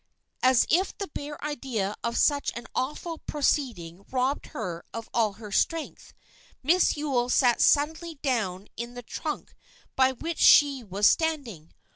[0.41, 6.15] As if the bare idea of such an awful proceeding robbed her of all strength,
[6.63, 9.55] Miss Yule sat suddenly down in the trunk
[9.95, 11.71] by which she was standing.